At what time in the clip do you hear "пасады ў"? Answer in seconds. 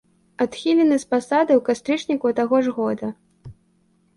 1.11-1.61